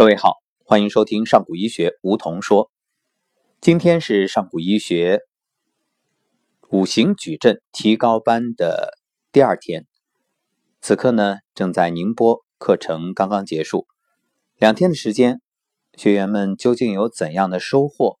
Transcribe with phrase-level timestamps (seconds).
[0.00, 2.70] 各位好，欢迎收听上古医学梧桐说。
[3.60, 5.20] 今天是上古医学
[6.70, 8.94] 五行矩阵提高班的
[9.30, 9.84] 第二天，
[10.80, 13.86] 此刻呢正在宁波，课程刚刚结束。
[14.56, 15.42] 两天的时间，
[15.98, 18.16] 学员们究竟有怎样的收获？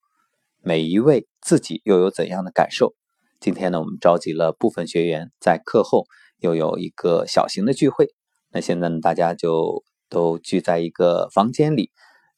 [0.60, 2.94] 每一位自己又有怎样的感受？
[3.40, 6.04] 今天呢，我们召集了部分学员，在课后
[6.40, 8.08] 又有一个小型的聚会。
[8.50, 9.82] 那现在呢，大家就。
[10.10, 11.90] 都聚在一个房间里，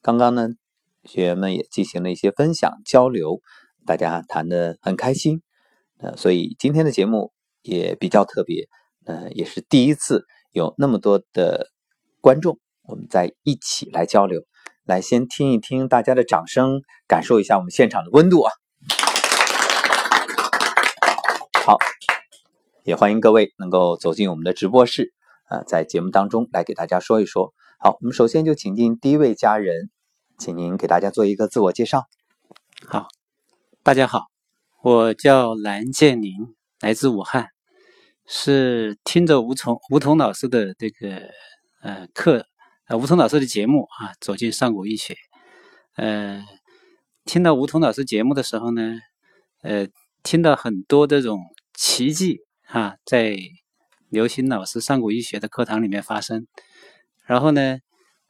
[0.03, 0.51] 刚刚呢，
[1.05, 3.41] 学员们也进行了一些分享交流，
[3.85, 5.43] 大家谈的很开心，
[5.99, 8.69] 呃，所以今天的节目也比较特别，
[9.07, 11.71] 呃，也是第一次有那么多的
[12.21, 14.43] 观众，我们在一起来交流，
[14.85, 18.53] 来先听一听大家的掌声，感受一下我们现场的温度啊。
[21.65, 21.79] 好，
[22.85, 25.15] 也欢迎各位能够走进我们的直播室，
[25.49, 27.55] 啊，在节目当中来给大家说一说。
[27.85, 29.91] 好，我们首先就请进第一位家人，
[30.39, 32.07] 请您给大家做一个自我介绍。
[32.87, 33.09] 好，
[33.83, 34.27] 大家好，
[34.85, 37.49] 我叫蓝建宁，来自武汉，
[38.25, 41.23] 是听着吴桐吴桐老师的这个
[41.81, 42.47] 呃课，
[42.87, 45.17] 呃吴桐老师的节目啊，走进上古医学。
[45.97, 46.41] 呃，
[47.25, 49.01] 听到吴桐老师节目的时候呢，
[49.63, 49.89] 呃，
[50.23, 51.41] 听到很多这种
[51.75, 53.37] 奇迹啊，在
[54.09, 56.47] 刘星老师上古医学的课堂里面发生。
[57.25, 57.79] 然后呢，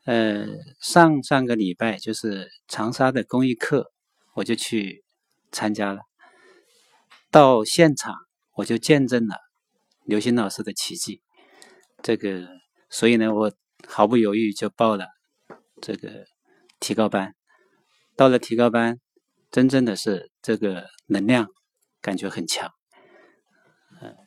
[0.04, 0.46] 呃，
[0.80, 3.90] 上上个礼拜就是长沙的公益课，
[4.34, 5.02] 我就去
[5.50, 6.00] 参加了。
[7.30, 8.14] 到现场
[8.56, 9.36] 我就见证了
[10.04, 11.22] 刘星老师的奇迹。
[12.02, 12.46] 这个，
[12.90, 13.52] 所以呢，我
[13.88, 15.06] 毫不犹豫就报了
[15.80, 16.26] 这个
[16.78, 17.34] 提高班。
[18.14, 18.98] 到了提高班，
[19.50, 21.48] 真正的是这个能量
[22.02, 22.70] 感觉很强。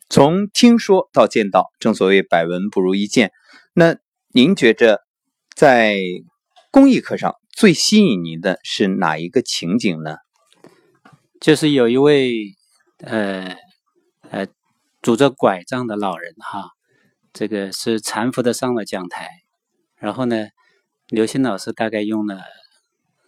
[0.09, 3.31] 从听说到见到，正所谓百闻不如一见。
[3.73, 3.97] 那。
[4.37, 4.99] 您觉着
[5.55, 5.97] 在
[6.69, 10.17] 公益课上最吸引您的是哪一个情景呢？
[11.39, 12.47] 就是有一位
[12.97, 13.55] 呃
[14.29, 14.45] 呃
[15.01, 16.71] 拄着拐杖的老人哈，
[17.31, 19.29] 这个是搀扶的上了讲台，
[19.95, 20.47] 然后呢，
[21.07, 22.41] 刘星老师大概用了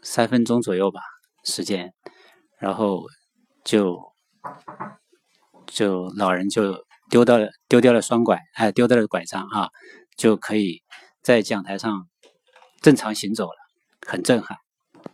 [0.02, 1.00] 三分钟左右吧
[1.46, 1.94] 时间，
[2.60, 3.06] 然后
[3.64, 3.98] 就
[5.68, 9.70] 就老人就丢到了丢掉了双拐，哎，丢掉了拐杖啊。
[10.18, 10.82] 就可以
[11.28, 12.08] 在讲台上
[12.80, 13.58] 正常行走了，
[14.08, 14.58] 很震撼。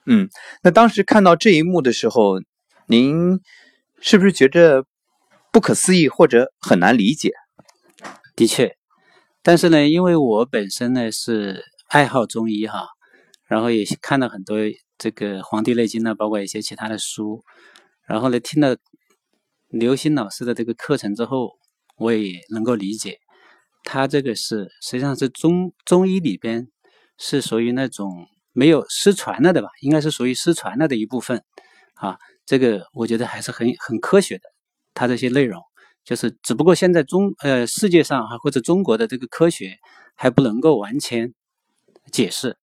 [0.06, 0.30] 嗯，
[0.62, 2.40] 那当时看到这一幕的时候，
[2.86, 3.40] 您
[4.00, 4.86] 是不是觉着
[5.52, 7.32] 不可思议或者很难理解？
[8.36, 8.78] 的确，
[9.42, 12.90] 但是呢，因为我本身呢是爱好中医哈，
[13.48, 14.58] 然后也看了很多
[15.00, 17.44] 这个《黄帝内经》呢，包括一些其他的书，
[18.06, 18.78] 然后呢听了
[19.70, 21.54] 刘星老师的这个课程之后，
[21.98, 23.18] 我也能够理解。
[23.84, 26.68] 他这个是实际上是中中医里边
[27.18, 31.44] 是属于那种没有失传了的吧，应该是属于失传了的一部分
[31.96, 32.18] 啊。
[32.46, 34.44] 这个我觉得还是很很科学的。
[34.94, 35.62] 他这些内容
[36.04, 39.78] 就是只不过现在中呃世界上哈或者中国的这个科学
[40.16, 41.34] 还不能够完全
[42.12, 42.58] 解释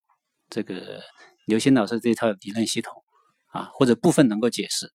[0.49, 1.01] 这个
[1.47, 3.03] 刘星老师这套理论系统
[3.49, 4.93] 啊，或者部分能够解释。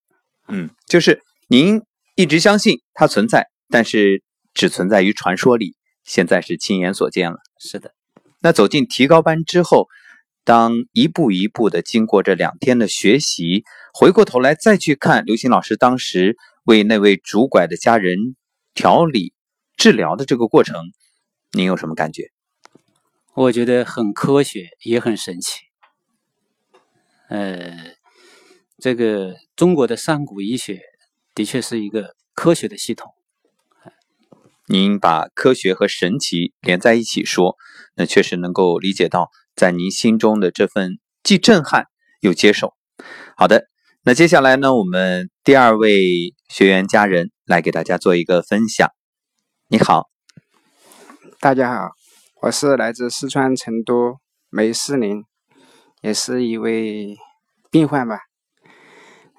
[0.48, 1.82] 嗯，就是您
[2.16, 5.76] 一直相信它存在，但是只存在于传说里。
[6.06, 7.94] 现在是亲眼所见了，是的。
[8.40, 9.88] 那走进提高班之后，
[10.44, 18.36] 当一步一步的经过这两天的学习，回过头来再去看刘星老师当时为那位拄拐的家人
[18.76, 19.34] 调理
[19.76, 20.80] 治疗的这个过程，
[21.54, 22.30] 您有什么感觉？
[23.34, 25.62] 我觉得很科学，也很神奇。
[27.30, 27.96] 呃，
[28.78, 30.84] 这个中国的上古医学
[31.34, 33.15] 的确是一个科学的系统。
[34.68, 37.56] 您把科学和神奇连在一起说，
[37.96, 41.86] 那确实能够理解到在您心中的这份既震撼
[42.20, 42.74] 又接受。
[43.38, 43.68] 好的，
[44.04, 48.90] 那接下来呢，我们第二位学员家人来给大家做一个分享。
[49.68, 50.10] 你好，
[51.40, 51.90] 大家好，
[52.42, 54.18] 我是来自四川成都
[54.50, 55.24] 梅思林，
[56.02, 57.16] 也是一位
[57.70, 58.18] 病患吧。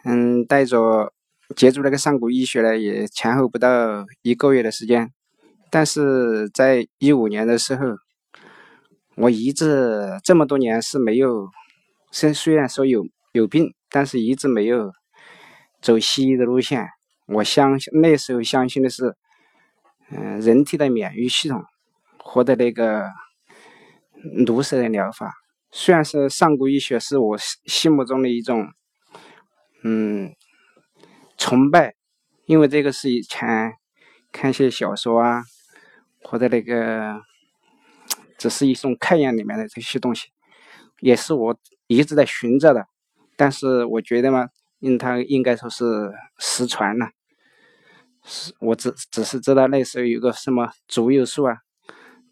[0.05, 1.13] 嗯，带着
[1.57, 5.11] 接触那个上古医学呢，也前后不到一个月的时间。
[5.77, 7.85] 但是在一五年的时候，
[9.15, 11.51] 我一直这么多年是没有，
[12.11, 14.91] 虽虽然说有有病，但是一直没有
[15.83, 16.89] 走西医的路线。
[17.27, 19.15] 我相信那时候相信的是，
[20.11, 21.63] 嗯，人体的免疫系统
[22.21, 23.11] 获得那个
[24.47, 25.31] 毒蛇的疗法。
[25.71, 27.37] 虽然是上古医学是我
[27.67, 28.67] 心目中的一种，
[29.85, 30.33] 嗯，
[31.37, 31.93] 崇拜，
[32.47, 33.75] 因为这个是以前
[34.33, 35.43] 看些小说啊。
[36.23, 37.21] 或者那个，
[38.39, 40.29] 只是一种概念里面的这些东西，
[41.01, 42.87] 也是我一直在寻找的，
[43.37, 44.49] 但是我觉得嘛，
[44.81, 47.11] 因为它应该说是失传了。
[48.25, 51.59] 是我只只是知道那时候有个什么竹有树啊，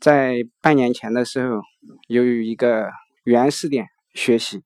[0.00, 1.62] 在半年前的时候，
[2.08, 2.90] 由于一个
[3.22, 4.64] 原始点学习，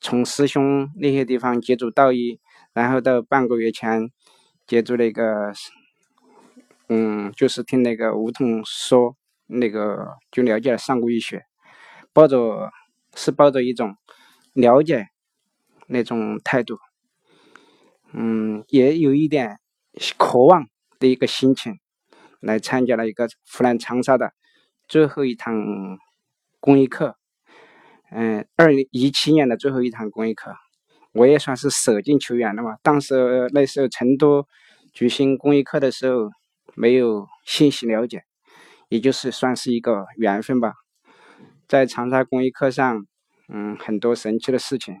[0.00, 2.40] 从师兄那些地方接触道义，
[2.72, 4.10] 然后到半个月前
[4.66, 5.52] 接触那个，
[6.92, 9.16] 嗯，就是听那个梧桐说，
[9.46, 11.42] 那个就了解了上古医学，
[12.12, 12.70] 抱着
[13.14, 13.96] 是抱着一种
[14.52, 15.06] 了解
[15.86, 16.76] 那种态度，
[18.12, 19.58] 嗯，也有一点。
[20.16, 20.68] 渴望
[20.98, 21.78] 的一个心情，
[22.40, 24.32] 来参加了一个湖南长沙的
[24.88, 25.54] 最后一堂
[26.60, 27.18] 公益课。
[28.10, 30.50] 嗯，二零一七年的最后一堂公益课，
[31.12, 32.78] 我也算是舍近求远了嘛。
[32.82, 34.46] 当时那时候成都
[34.94, 36.30] 举行公益课的时候，
[36.74, 38.24] 没有信息了解，
[38.88, 40.74] 也就是算是一个缘分吧。
[41.68, 43.06] 在长沙公益课上，
[43.48, 44.96] 嗯，很多神奇的事情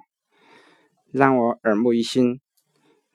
[1.10, 2.40] 让我耳目一新。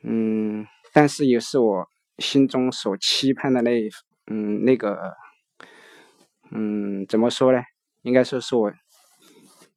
[0.04, 0.66] 嗯。
[0.94, 1.88] 但是也是我
[2.18, 3.88] 心中所期盼的那，
[4.32, 5.14] 嗯，那个，
[6.50, 7.62] 嗯，怎么说呢？
[8.02, 8.72] 应该说是我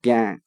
[0.00, 0.40] 点，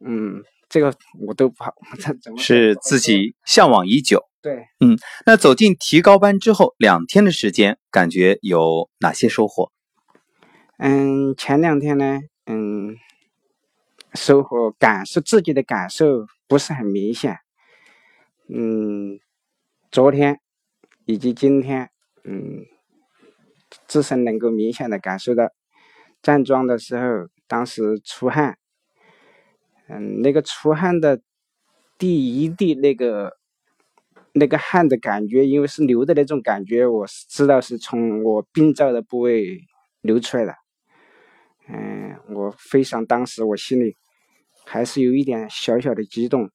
[0.00, 0.94] 嗯，这个
[1.26, 1.74] 我都不好，
[2.22, 4.27] 怎么是自己向往已久？
[4.40, 4.96] 对，嗯，
[5.26, 9.72] 那走进提高班之后，两天的时间，感觉有哪些收获？
[10.78, 12.96] 嗯，前两天呢，嗯，
[14.14, 17.38] 收获感受自己的感受不是很明显，
[18.48, 19.20] 嗯。
[19.90, 20.38] 昨天
[21.06, 21.90] 以及今天，
[22.22, 22.66] 嗯，
[23.86, 25.48] 自身能够明显的感受到
[26.20, 28.58] 站桩的时候，当时出汗，
[29.88, 31.22] 嗯，那个出汗的
[31.96, 33.37] 第一滴那个
[34.38, 39.60] 那个汗的感觉，因为是流的那种感觉，我是知道是从我病灶的部位
[40.00, 40.54] 流出来的。
[41.68, 43.94] 嗯，我非常当时我心里
[44.64, 46.50] 还是有一点小小的激动。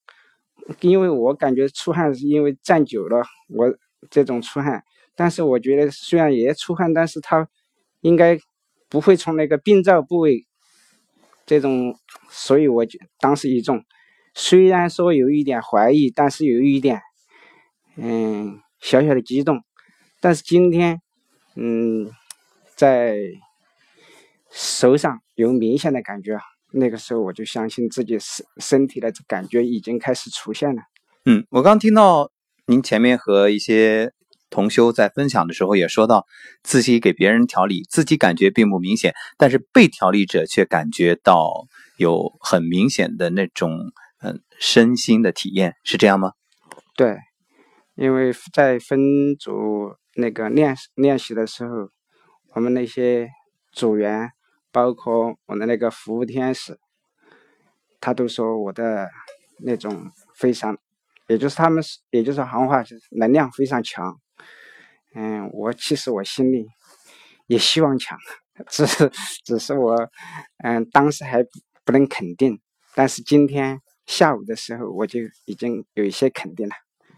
[0.80, 3.76] 因为我感觉出汗是因为站久了，我
[4.10, 4.82] 这种出汗，
[5.14, 7.46] 但是我觉得虽然也出汗，但是它
[8.00, 8.40] 应该
[8.88, 10.48] 不会从那个病灶部位
[11.46, 11.94] 这种，
[12.30, 13.84] 所以我就当时一种
[14.34, 17.02] 虽然说有一点怀疑，但是有一点
[17.96, 19.64] 嗯小小的激动，
[20.20, 21.02] 但是今天
[21.56, 22.10] 嗯
[22.76, 23.18] 在
[24.52, 26.38] 手上有明显的感觉。
[26.76, 30.82] 那个时候我就相信自己身身体的感觉已经开始出现了。
[31.26, 32.32] 嗯，我刚听到
[32.66, 34.12] 您前面和一些
[34.50, 36.26] 同修在分享的时候也说到，
[36.64, 41.68] 自己给别人调理，自己感觉并不明显，但是被调理者却感觉到
[41.98, 43.92] 有很明显的那种
[44.22, 46.32] 嗯身心的体验，是这样吗？
[46.96, 47.18] 对，
[47.96, 51.90] 因为在分组那个练练习的时候，
[52.54, 53.30] 我们那些
[53.72, 54.32] 组员。
[54.76, 56.80] 包括我的那个服务天使，
[58.02, 59.08] 他都说我的
[59.60, 60.76] 那种非常，
[61.28, 64.20] 也就是他们，也就是行话，就是能量非常强。
[65.14, 66.66] 嗯，我其实我心里
[67.46, 68.18] 也希望强，
[68.68, 69.12] 只是
[69.46, 70.10] 只是我，
[70.64, 71.46] 嗯，当时还
[71.86, 72.60] 不能肯定。
[72.96, 76.74] 但是今天下午的时候，我就已经有一些肯定了。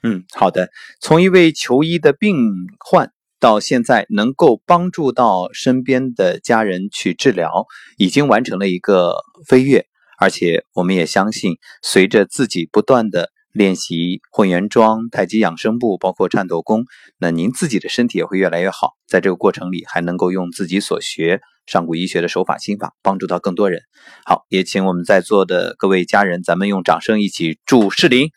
[0.05, 0.69] 嗯，好的。
[1.01, 2.37] 从一位求医的病
[2.79, 3.11] 患。
[3.37, 7.65] 到现在能够帮助到身边的家人去治疗，
[7.97, 9.85] 已经完成了一个飞跃，
[10.17, 16.85] 而且我们也相信，随着自己不断的练习混元桩、太极养生步，包括颤抖功，
[17.19, 18.93] 那您自己的身体也会越来越好。
[19.05, 23.81] 在这个过程里，还能够用自己所学上古医学的手法心法，帮助到更多人。
[24.25, 28.29] 好，也请我们在座的各位家人，咱们用掌声一起祝世林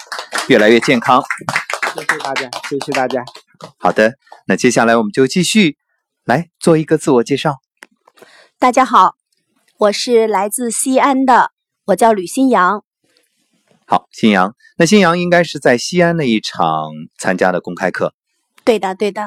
[0.48, 1.22] 越来越健康。
[1.94, 3.22] 谢谢大家，谢谢大家。
[3.78, 4.14] 好的，
[4.46, 5.76] 那接下来我们就继续
[6.24, 7.56] 来做一个自我介绍。
[8.58, 9.14] 大家好，
[9.78, 11.50] 我是来自西安的，
[11.86, 12.82] 我叫吕新阳。
[13.86, 18.14] 好，新阳，那新阳应该是在西安那一场参加的公开课。
[18.64, 19.22] 对的，对的。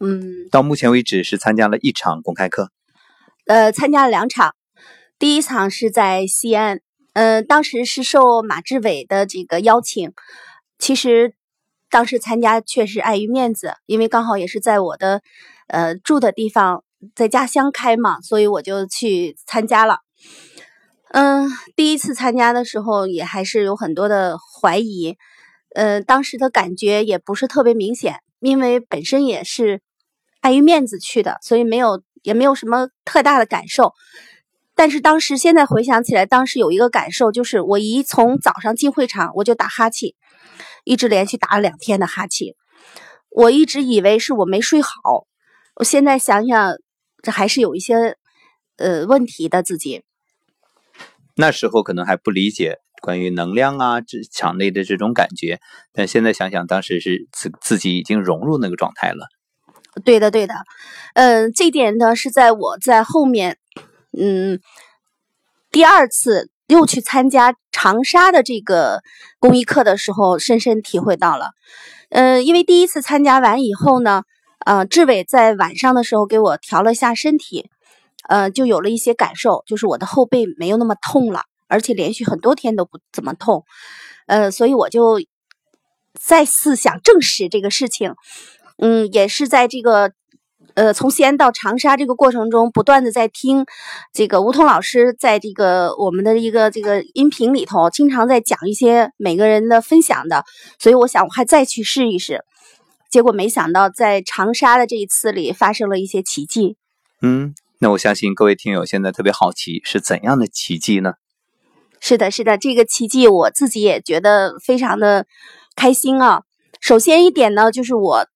[0.00, 2.70] 嗯，到目前为止是参加了一场公开课。
[3.46, 4.54] 呃，参加了两场，
[5.18, 6.80] 第一场是在西安，
[7.12, 10.12] 嗯，当时是受马志伟的这个邀请，
[10.78, 11.34] 其实。
[11.90, 15.20] 当时参加确实碍于面子，因为刚好也是在我的，
[15.66, 16.84] 呃住的地方，
[17.14, 19.98] 在家乡开嘛，所以我就去参加了。
[21.10, 25.18] 嗯，第一次参加的时候也还是有很多的怀疑，
[25.74, 29.82] 呃，当时的感觉也不是特别明显，因为本身也是
[30.40, 33.92] 碍于面子去的，所以没有也没有什么特大的感受。
[34.74, 40.14] 但是当时现在回想起来，当时有一个感受就是，我一从早上进会场我就打哈欠。
[40.84, 42.54] 一直连续打了两天的哈欠，
[43.30, 44.90] 我一直以为是我没睡好，
[45.76, 46.74] 我现在想想，
[47.22, 48.16] 这还是有一些
[48.78, 50.02] 呃问题的自己。
[51.36, 55.60] 那时候可能还不理解关于能量啊，这场内的这种感觉，
[55.92, 59.28] 但现在想想，当时是自自己已经融入那个状态了。
[60.04, 60.54] 对的，对的，
[61.14, 63.58] 嗯，这点呢是在我在后面，
[64.18, 64.58] 嗯，
[65.70, 69.02] 第二次又去参加长沙的这个
[69.38, 71.50] 公益课的时候，深深体会到了。
[72.08, 74.22] 嗯，因为第一次参加完以后呢，
[74.64, 77.68] 呃，志伟在晚上的时候给我调了下身体，
[78.28, 83.64] 呃，就有了一些感受，就是我的后背没有那么痛了，而且连续很多天都不怎么痛，
[84.26, 85.20] 呃，所以我就
[86.14, 88.14] 再次想证实这个事情。
[88.84, 90.10] 嗯，也是在这个，
[90.74, 93.64] 呃，从西安到长沙这个过程中，不断的在听
[94.12, 100.44] 这个吴桐老师在这个我们的一个这个音频里头，经常在讲一些每个人的分享的，
[100.80, 102.44] 所以我想我还再去试一试，
[103.08, 106.76] 结果没想到在长沙的这一次里发生了一些奇迹。
[107.20, 111.12] 嗯，那我相信各位听友现在特别好奇是怎样的奇迹呢？
[112.00, 115.26] 是的，是的，这个奇迹我自己也觉得非常的
[115.76, 116.42] 开心啊。
[116.80, 118.26] 首先一点呢，就是我。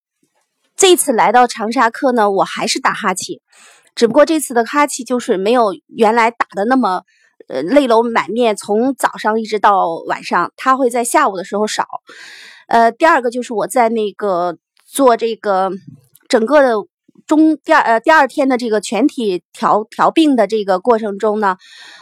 [0.76, 3.40] 这次来到长沙课呢，我还是打哈欠，
[3.94, 7.02] 只不过这次的哈欠就是没有原来打的那么，
[7.48, 11.86] 呃，泪流满面，从早上一直到晚上，他会在下午的时候少。
[12.68, 15.70] 呃，第二个就是我在那个做这个
[16.28, 16.74] 整个的
[17.26, 21.56] 中第二呃第二天的这个全体调调病的这个过程中呢，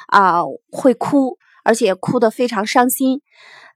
[0.09, 0.40] 啊
[0.73, 3.21] 会哭，而且哭得非常伤心。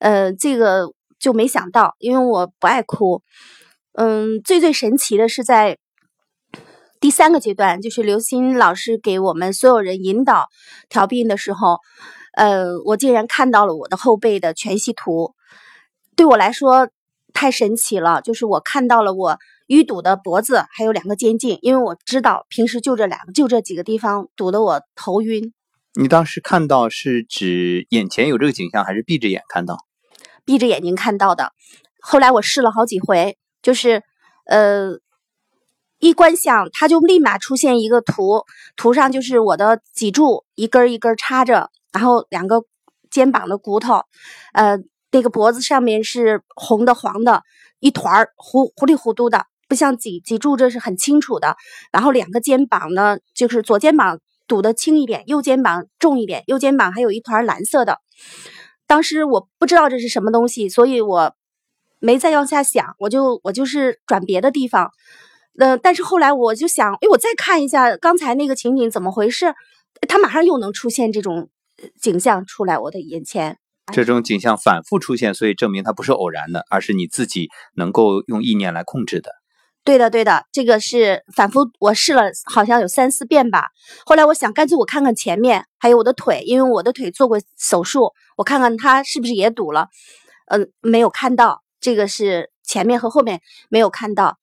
[0.01, 0.91] 呃，这个
[1.21, 3.23] 就没想到，因为我不爱哭。
[4.01, 5.77] 嗯，最最神奇的是在
[7.01, 10.47] 第三个阶段，就是刘鑫老师给我们所有人引导
[10.89, 11.79] 调病的时候，
[12.35, 15.35] 呃，我竟然看到了我的后背的全息图，
[16.15, 16.91] 对我来说
[17.33, 18.23] 太神奇了。
[18.23, 19.37] 就是我看到了我
[19.67, 25.53] 淤堵的脖子，还有两个肩颈，因为我知道平时就这两个，就这几个地方堵得我头晕。
[26.01, 29.77] 你当时看到是指眼前有这个景象，还是闭着眼看到？
[30.45, 31.53] 闭着眼睛看到的。
[32.01, 33.37] 后来我试了好几回。
[33.61, 34.03] 就是，
[34.47, 34.99] 呃，
[35.99, 38.45] 一观想，它就立马出现一个图，
[38.77, 42.63] 图上就是我的脊柱一根一根插着，然后两个
[43.11, 44.03] 肩膀的骨头，
[44.53, 44.79] 呃，
[45.11, 47.43] 那个脖子上面是红的黄的，
[47.81, 51.57] 一团儿糊糊里糊涂的，不像脊脊柱这是很清楚的。
[51.91, 57.99] 然后两个肩膀呢，就是左肩膀堵得轻一点，右肩膀重一点，右肩膀还有一团蓝色的。
[58.87, 61.35] 当时我不知道这是什么东西，所以我。
[62.01, 64.91] 没再往下想，我就我就是转别的地方，
[65.59, 69.55] 呃，但是后来我就想，哎，我再看一下刚才那个情景怎么回事？
[70.09, 71.49] 他马上又能出现这种
[72.01, 73.59] 景象出来我的眼前，
[73.93, 79.33] 这种景象反复出现，所以证明它不是偶然的，而是你自己能够用意念来控制的。
[79.85, 83.71] 对的，对的，这个是反复我试了，好像有三四遍吧。
[84.05, 89.89] 后来我想，干脆我看看前面还有我的腿，因为我的腿做过手术，我看看它是不是也堵了。
[90.47, 91.63] 嗯，没有看到。
[91.81, 94.39] 这个是前面和后面没有看到，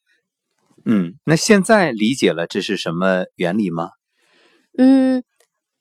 [0.85, 3.89] 嗯，那现在理解了这是什么原理吗？
[4.77, 5.23] 嗯，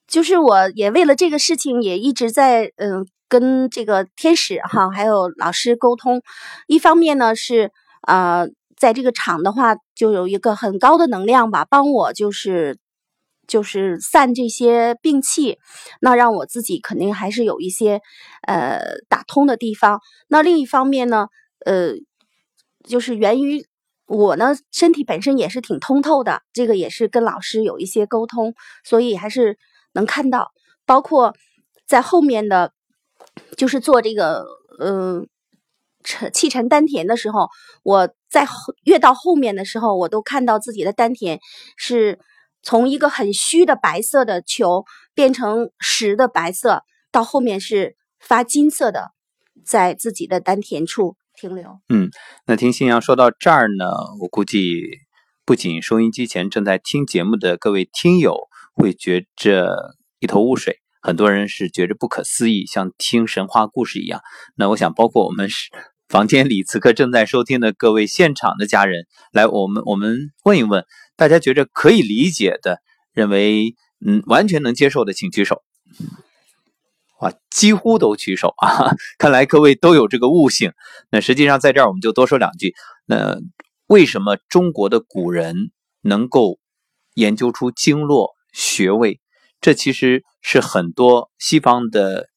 [0.07, 6.21] 就是我也为了这个事情也一直在嗯跟这个天使哈还有老师沟通，
[6.67, 7.71] 一方面呢是
[8.01, 8.45] 啊
[8.75, 12.77] 在这个场的话就有一个很高的能量吧，帮我就是
[13.47, 15.57] 就是散这些病气，
[16.01, 18.01] 那让我自己肯定还是有一些
[18.47, 20.01] 呃打通的地方。
[20.27, 21.27] 那另一方面呢？
[21.65, 21.93] 呃，
[22.87, 23.65] 就是源于
[24.07, 28.53] 我呢，身体本身也是挺通透的，这个也是跟老师有一些沟通，
[28.83, 29.57] 所以还是
[29.93, 30.51] 能看到。
[30.85, 31.35] 包括
[31.87, 32.71] 在后面的，
[33.57, 34.45] 就是做这个
[34.77, 35.25] 呃
[36.03, 37.49] 沉气沉丹田的时候，
[37.81, 38.47] 我在
[38.83, 41.39] 越到后面的时候，我都看到自己的丹田
[41.75, 42.19] 是
[42.61, 49.09] 从一个很虚的白色的球变成实的白色，到后面是发金色的，
[49.65, 51.15] 在自己的丹田处。
[51.37, 51.79] 停留。
[51.89, 52.09] 嗯，
[52.45, 53.85] 那听新阳说到这儿呢，
[54.21, 54.81] 我估计
[55.45, 64.21] 不仅收音机前正在听节目的各位听友会觉着一头雾水，很多人是觉着不可思议，像听神话故事一样。
[64.55, 65.49] 那我想，包括我们
[66.07, 72.79] 房间里此刻正在收听的各位现场的家人，来，我们我们问一问，大家觉着可以理解的，
[73.13, 73.75] 认为
[74.05, 75.61] 嗯完全能接受的，请举手。
[77.49, 78.95] 几乎都举手啊！
[79.17, 80.73] 看来各位都有这个悟性。
[81.09, 82.73] 那实际上在这儿我们就多说两句。
[83.05, 83.37] 那
[83.87, 86.59] 为什么中国的古人能够
[87.13, 89.19] 研究出经络穴位？
[89.61, 92.27] 这其实是很多西方的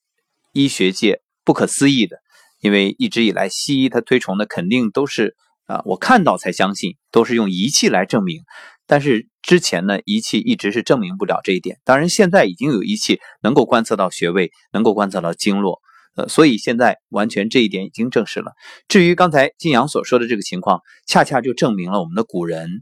[0.53, 2.19] 医学界不可思议的。
[2.61, 8.43] 因为一直以来西医它推崇的肯定都是啊，我看到才相信，都是用仪器来证明。
[8.89, 11.79] 但是之前呢，仪器一直是证明不了这一点。
[11.85, 15.81] 当然，现在已经有仪器能够观测到穴位，能够观测到经络，
[16.17, 18.53] 呃，所以现在完全这一点已经证实了。
[18.89, 22.81] 至于刚才金阳所说的这个情况，恰恰就证明了我们的古人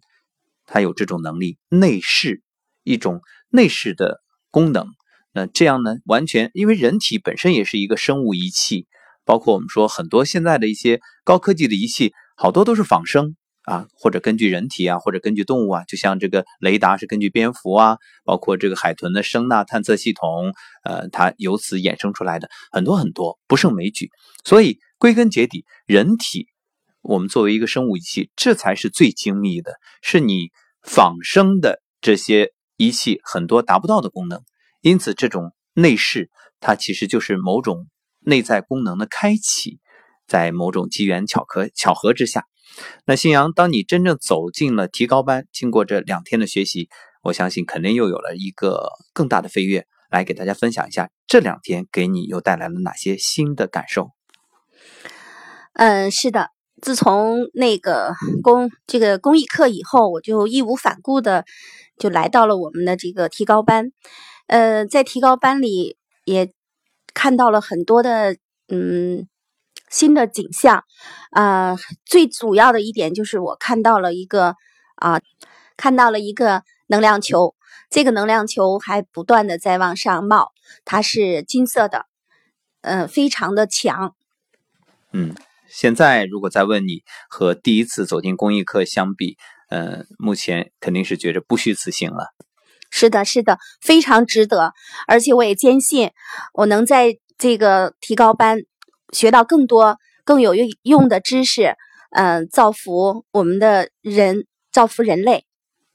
[0.64, 2.40] 他有这种能力，内视
[2.84, 3.20] 一种
[3.50, 4.20] 内视的
[4.52, 4.86] 功能。
[5.32, 8.86] 那这样呢，完全因为人体本身也是一个生物仪器，
[9.24, 13.36] 包括我们说很多现在的一些高科技的仪器，好多都是仿生。
[13.66, 20.54] 啊，或者根据人体啊，或者根据动物啊，就像这个雷达是根据蝙蝠啊，包括这个海豚的声呐探测系统，
[20.84, 24.08] 呃，它由此衍生出来的很多很多不胜枚举。
[24.44, 26.46] 所以归根结底，人体
[27.02, 34.40] 我们作为一个生物仪器，这才是最精密的，是你仿生的这些仪器很多达不到的功能。
[34.80, 36.30] 因此，这种内饰
[36.60, 37.88] 它其实就是某种
[38.20, 39.80] 内在功能的开启，
[40.28, 42.44] 在某种机缘巧合巧合之下。
[43.04, 46.88] 那信阳，当你真正走进了提高班，经过这两天的学习，
[47.22, 49.86] 我相信肯定又有了一个更大的飞跃。
[50.08, 54.12] 来给大家分享一下这两天给你又带来了哪些新的感受？
[55.72, 61.44] 嗯，是的，自从那个公这个公益课以后，我就义无反顾的
[61.98, 63.90] 就来到了我们的这个提高班。
[64.46, 66.52] 呃，在提高班里也
[67.12, 68.36] 看到了很多的
[68.68, 69.26] 嗯。
[69.88, 70.84] 新的景象，
[71.30, 74.56] 啊，最主要的一点就是我看到了一个
[74.96, 75.20] 啊，
[75.76, 77.54] 看到了一个能量球，
[77.88, 80.52] 这个能量球还不断的在往上冒，
[80.84, 82.06] 它是金色的，
[82.80, 84.14] 嗯，非常的强。
[85.12, 85.34] 嗯，
[85.68, 89.36] 现在如果再问你和第一次走进公益课相比，
[89.70, 92.34] 呃，目前肯定是觉着不虚此行了。
[92.90, 94.72] 是的，是的，非常值得，
[95.06, 96.10] 而且我也坚信
[96.54, 98.62] 我能在这个提高班。
[99.12, 101.76] 学到更多更有用用的知识，
[102.10, 105.44] 嗯，造福我们的人，造福人类。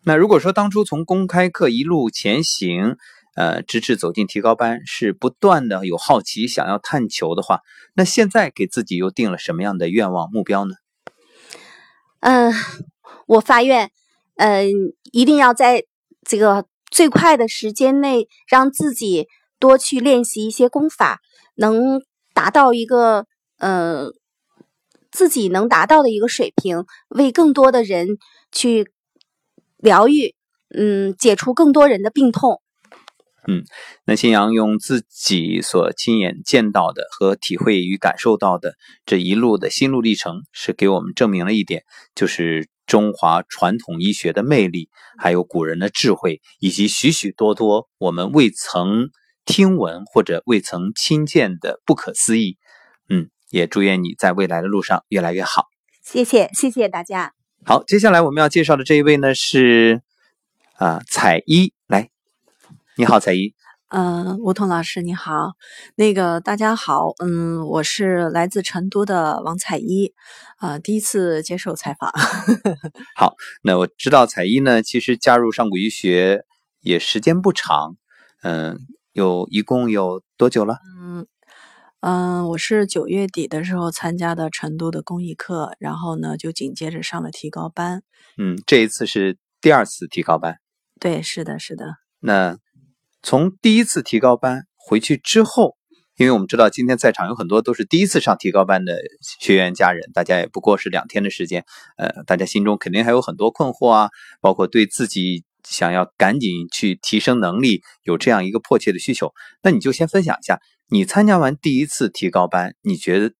[0.06, 2.96] 那如果说当初从公开课一路前行，
[3.36, 7.60] 呃，直至走进提高班，是不断的有好奇想要探求的话，
[7.94, 10.76] 那现在给自己又定了什么样的愿望目标呢？
[12.22, 12.54] 嗯，
[13.28, 13.92] 我发愿，
[14.38, 14.70] 嗯，
[15.12, 15.84] 一定要在
[16.24, 19.28] 这个最快的时间内，让自己
[19.60, 21.20] 多去练习一些功法，
[21.56, 22.02] 能。
[22.42, 23.28] 达到一个
[23.60, 24.08] 呃
[25.12, 28.18] 自己能达到的一个水平，为更多的人
[28.52, 28.92] 去
[29.78, 30.34] 疗愈，
[30.76, 32.60] 嗯，解除更多人的病痛。
[33.48, 33.64] 嗯，
[34.06, 38.74] 那新阳用自己所亲眼见到的和体会与感受到的
[39.06, 41.84] 这一路的心路历程，是给我们证明了一点，
[42.16, 49.12] 就是中华传统医学的魅力，还有古人的智慧，以及许许多多我们未曾。
[49.46, 52.58] 听闻或者未曾亲见的不可思议，
[53.10, 55.68] 嗯，也祝愿你在未来的路上越来越好。
[56.04, 57.34] 谢谢，谢谢大家。
[57.66, 60.02] 好，接下来我们要介绍的这一位呢是
[60.76, 62.10] 啊彩衣，来，
[62.98, 63.54] 你好，彩衣。
[63.90, 65.52] 嗯，吴桐老师你好，
[65.96, 70.14] 那个大家好，嗯，我是来自成都的王彩衣，
[70.58, 72.12] 啊，第一次接受采访。
[73.16, 76.46] 好，那我知道彩衣呢，其实加入上古医学
[76.80, 77.98] 也时间不长，
[78.44, 78.78] 嗯。
[79.14, 80.78] 有一共有多久了？
[81.00, 81.28] 嗯
[82.00, 88.04] 嗯，我是九月底的时候参加的成都的公益课，然后呢就紧接着上了提高班。
[88.38, 90.58] 嗯，这一次是第二次提高班。
[91.00, 91.98] 对，是的，是的。
[92.20, 92.58] 那
[93.22, 95.76] 从第一次提高班回去之后，
[96.16, 98.98] 因为我们知道今天在场有很多都是第一次上提高班的
[99.40, 101.66] 学员家人，大家也不过是两天的时间，
[101.98, 105.44] 呃，大家心中肯定还有很多困惑啊，包括对自己。
[105.72, 113.34] 想要赶紧去提升能力，有这样一个迫切的需求，那你就先分享一下，你参加完第一次提高班，你觉得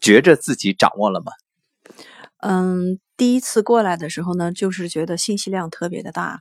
[0.00, 1.32] 觉着自己掌握了吗？
[2.40, 6.38] 嗯，第一次过来的时候呢，就是觉得信息量特别的大，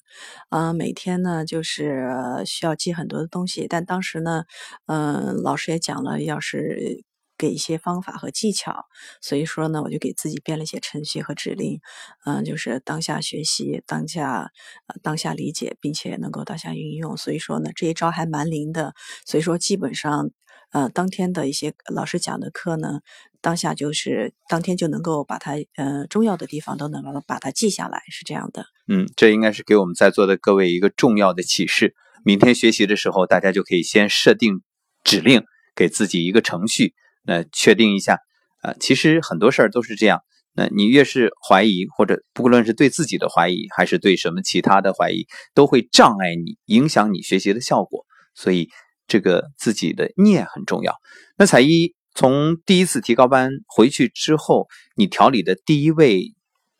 [0.51, 2.13] 嗯，每天呢就是
[2.45, 4.43] 需要记很多的东西，但当时呢，
[4.85, 7.05] 嗯，老师也讲了，要是。
[7.37, 8.85] 给一些方法和技巧，
[9.21, 11.79] 所以说呢，我就给自己编了一些程序和指令，
[12.25, 14.51] 嗯，就是当下学习，当下
[14.87, 17.15] 呃当下理解，并且能够当下运用。
[17.15, 18.93] 所以说呢，这一招还蛮灵的。
[19.25, 20.31] 所以说，基本上
[20.71, 23.01] 呃当天的一些老师讲的课呢，
[23.41, 28.65] 当下就是当天就能够把它呃重要的地方都能够把它记下来，是这样的。
[28.87, 31.95] 嗯，这应该是给我们在座的各位一个重要的启示。
[32.23, 34.61] 明天学习的时候，大家就可以先设定
[35.03, 35.43] 指令，
[35.75, 36.93] 给自己一个程序。
[37.27, 38.17] 那确定一下，
[38.61, 40.21] 啊，其实很多事儿都是这样。
[40.53, 48.05] 那你越是怀疑，或者不论是对自己的怀疑，还是对什么其他的怀疑，都会障碍你，影响你学习的效果。
[48.33, 48.69] 所以
[49.07, 50.95] 这个自己的念很重要。
[51.37, 56.33] 那彩衣从第一次提高班回去之后，你调理的第一位，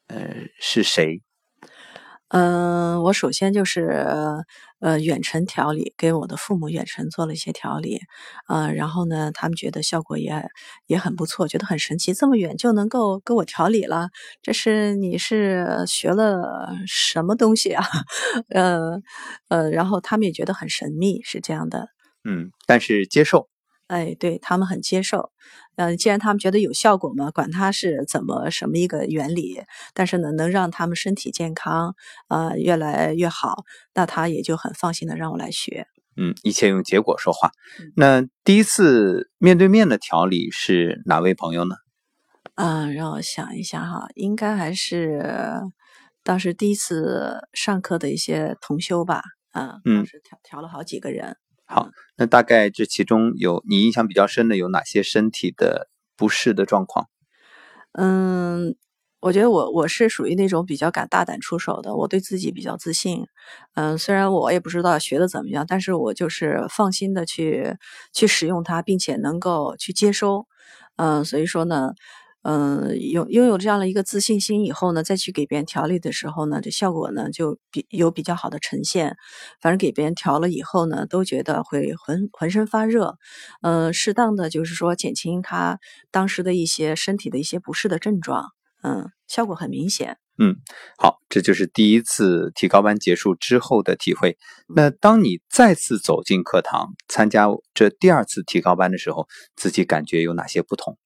[0.07, 1.21] 呃，是谁？
[2.29, 4.03] 嗯，我首先就是
[4.79, 8.01] 呃远程调理，给我的父母远程做了一些调理，
[8.49, 10.45] 呃，然后呢，他们觉得效果也
[10.87, 14.09] 也很不错，觉得很神奇，这么远就能够给我调理了，
[14.41, 17.85] 这是你是学了什么东西啊？
[18.49, 18.99] 呃
[19.47, 21.87] 呃，然后他们也觉得很神秘，是这样的。
[22.25, 23.47] 嗯，但是接受。
[23.87, 25.31] 哎，对他们很接受，
[25.77, 29.61] 呃，既然他们觉得有效果嘛，管它是怎么什么一个原理，
[29.93, 31.95] 但是呢，能让他们身体健康，
[32.27, 33.63] 呃，越来越好，
[33.93, 35.87] 那他也就很放心的让我来学。
[36.17, 37.51] 嗯，一切用结果说话。
[37.95, 41.75] 那第一次面对面的调理是哪位朋友呢？
[42.55, 45.61] 嗯，让我想一下哈，应该还是
[46.23, 49.21] 当时第一次上课的一些同修吧。
[49.53, 51.37] 嗯，当时调调了好几个人。
[51.67, 57.07] 好，那大概这其中有你印象比较深的有哪些身体的不适的状况？
[57.91, 58.75] 嗯，
[59.19, 63.25] 我觉得我我是属于那种比较敢大胆出手的，我对自己比较自信。
[63.75, 67.75] 嗯，虽然我也不知道学的怎么样，但是我就是放心的去
[68.13, 70.47] 去使用它，并且能够去接收。
[70.95, 71.91] 嗯，所以说呢。
[72.49, 79.17] 嗯，有拥有这样的一个自信心以后呢，再去给别人调理的时候呢，这效果呢就比有比较好的呈现。
[79.59, 83.17] 反正给别人调了以后呢，都觉得会浑浑身发热。
[83.63, 85.77] 嗯，适当的就是说减轻他
[86.09, 88.45] 当时的一些身体的一些不适的症状。
[88.81, 90.17] 嗯，效果很明显。
[90.37, 90.55] 嗯，
[90.97, 94.37] 好，这就是第一次提高班结束之后的体会。
[94.73, 100.97] 那当你再次走进课堂参加这第二次提高班的时候，自己感觉有哪些不同？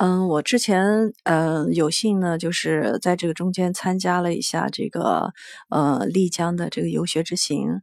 [0.00, 5.32] 嗯，我之前嗯有幸呢，就是在这个中间参加了一下这个
[5.70, 7.80] 呃丽江的这个游学之行，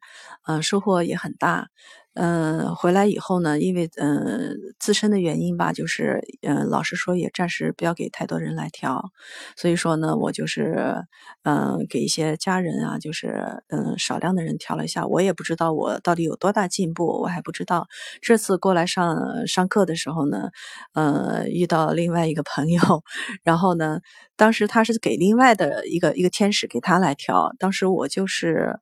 [0.47, 1.67] 嗯，收获也很大。
[2.15, 9.11] 嗯，回来以后呢，因为嗯自身的原因吧，就是嗯老师说也暂时不要给太多人来调，
[9.57, 10.95] 所以说呢，我就是
[11.43, 15.05] 嗯给一些家人啊，就是嗯少量的人调了一下。
[15.05, 17.87] 我也不知道我到底有多大进步，我还不知道。
[18.21, 20.49] 这次过来上上课的时候呢，
[20.93, 22.81] 呃遇到另外一个朋友，
[23.43, 23.99] 然后呢，
[24.37, 28.79] 当时他是给另外的一个一个天使给他来调，当时我就是。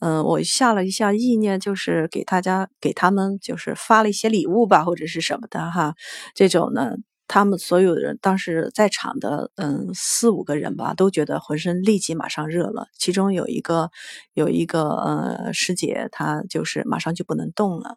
[0.00, 5.94] 嗯，我下了一下意念，就是给大家给他们就是发了一些礼物吧，或者是什么的哈。
[6.34, 12.88] 这种呢，他们所有的人当时在场的，嗯，四五个人吧，都觉得浑身立即马上热了。
[12.98, 13.90] 其中有一个
[14.34, 17.96] 有一个呃师姐，她就是马上就不能动了，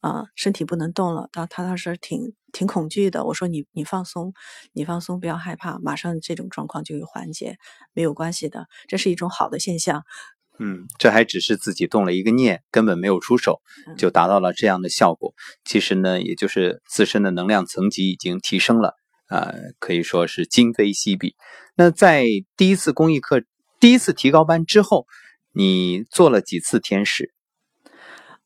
[0.00, 1.28] 啊，身体不能动了。
[1.32, 3.24] 她她当时挺挺恐惧的。
[3.26, 4.32] 我说你你放松，
[4.72, 7.58] 你放松，不要害怕，马上这种状况就有缓解，
[7.92, 10.04] 没有关系的，这是一种好的现象。
[10.64, 13.60] 嗯，这还只是自己动了一个念，根本没有出手，
[13.98, 15.34] 就达到了这样的效果。
[15.64, 18.94] 其实呢，也就是自身的能量层级已经提升了，
[19.26, 21.34] 啊，可以说是今非昔比。
[21.74, 23.42] 那在第一次公益课、
[23.80, 25.06] 第一次提高班之后，
[25.52, 27.32] 你做了几次天使？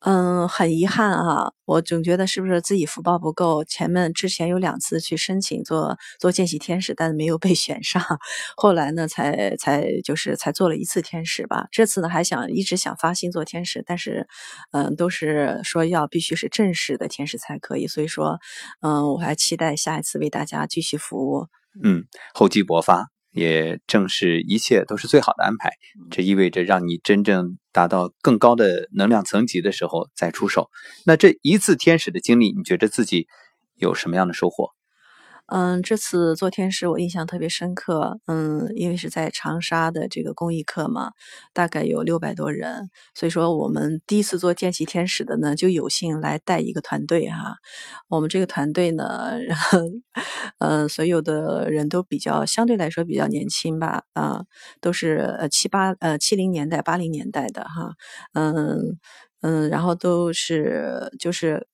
[0.01, 3.65] 嗯，很遗憾啊，我总觉得是不是自己福报不够？
[3.65, 8.03] 前面之前有两次去申请做做见习天使，但是没有被选上，
[8.57, 11.67] 后来呢，才才就是才做了一次天使吧。
[11.73, 14.29] 这次呢，还想一直想发心做天使，但是，
[14.73, 17.87] 嗯，都是说要必须是正式的天使才可以。
[17.87, 18.39] 所以说，
[18.83, 21.47] 嗯，我还期待下一次为大家继续服务。
[21.83, 22.05] 嗯，
[22.35, 23.16] 厚积薄发。
[23.37, 25.71] 也正是一切都是最好的安排，
[26.11, 30.71] 这意味着让你真正达到更高的能量层级的时候再出手。
[31.05, 33.27] 那这一次天使的经历，你觉得自己
[33.77, 34.71] 有什么样的收获？
[35.49, 38.19] 嗯，这次做天使我印象特别深刻。
[38.27, 41.13] 嗯，因为是在长沙的这个公益课嘛，
[41.53, 47.57] 大概有六百多人，所以说我们第一次做见习天使的呢，就有幸来带一个团队哈。
[48.09, 49.79] 我们这个团队呢，然后
[50.59, 54.43] 呃，所有的人都比较相对来说比较年轻吧，啊，
[54.81, 57.93] 都是呃七八呃七零年代八零年代的哈，
[58.35, 58.99] 嗯
[59.43, 61.67] 嗯，然后都是就是。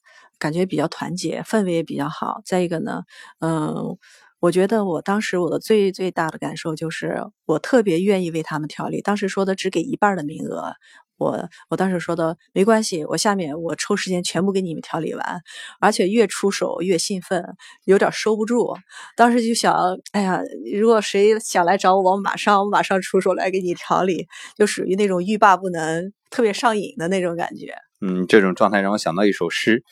[0.43, 2.41] 感觉比较团结，氛围也比较好。
[2.45, 3.05] 再一个呢，
[3.39, 3.97] 嗯，
[4.41, 9.01] 我觉得我当时我的最最大的感受就是，我特别愿意为他们调理。
[9.01, 10.75] 当时说的只给一半的名额，
[11.19, 15.41] 我我当时说的没关系，我下面我抽时间全部给你们调理完，
[15.79, 17.45] 而且越出手越兴奋，
[17.85, 18.75] 有点收不住。
[19.17, 19.73] 当时就想，
[20.11, 20.41] 哎呀，
[20.81, 24.27] 如果谁想来找我，我马上我马上出手来给你调理，
[24.57, 27.77] 就属于那种欲罢不能、特别上瘾的那种感觉。
[28.05, 29.85] 嗯，这种状态让我想到一首诗。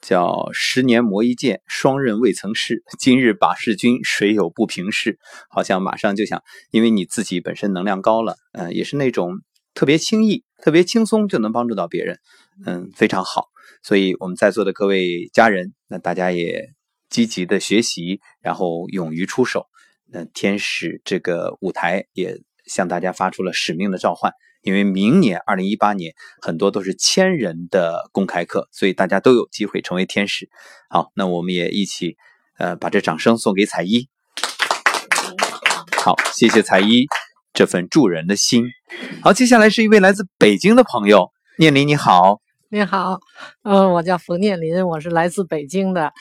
[0.00, 2.82] 叫十年磨一剑，双刃未曾试。
[2.98, 5.18] 今日把事君，谁有不平事？
[5.48, 9.32] 好像马上就想，因为你自己本身能量高了，嗯，也是那种
[9.74, 12.18] 特别轻易、特别轻松就能帮助到别人，
[12.64, 13.46] 嗯，非常好。
[13.82, 16.68] 所以我们在座的各位家人，那大家也
[17.08, 19.66] 积极的学习，然后勇于出手。
[20.08, 24.32] 那天使这个舞台也向大家发出了使命的召唤，
[24.66, 30.48] 因为明年二零一八年很多都是千人的公开课，所以大家都有机会成为天使。
[30.90, 32.16] 好，那我们也一起
[32.58, 34.08] 呃把这掌声送给彩一。
[36.04, 37.06] 好，谢谢彩一
[37.54, 38.64] 这份助人的心。
[39.22, 42.40] 好，接下来是一位来自北京的朋友，念林你好。
[42.68, 43.20] 你好，
[43.62, 46.12] 嗯，我叫冯念林，我是来自北京的。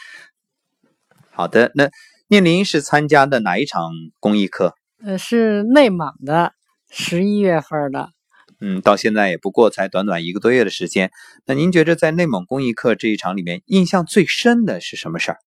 [1.31, 1.89] 好的，那
[2.27, 4.75] 念林是参加的哪一场公益课？
[5.03, 6.53] 呃，是内蒙的，
[6.91, 8.11] 十一月份的。
[8.59, 11.11] 嗯，到现在也不过才短短一个多月的时间。
[11.45, 15.39] 那您觉得在内蒙公益课这一场里面，印象最深的是什么事儿？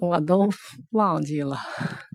[0.00, 0.48] 我都
[0.90, 1.58] 忘记了。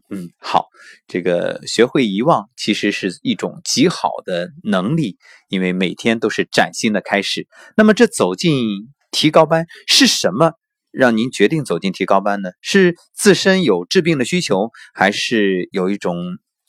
[0.09, 0.67] 嗯，好，
[1.07, 7.47] 这个学会遗忘其实是一种极好的能力，因为每天都是崭新的开始。
[7.77, 10.53] 那么，这走进提高班是什么
[10.91, 12.51] 让您决定走进提高班呢？
[12.61, 16.17] 是自身有治病的需求，还是有一种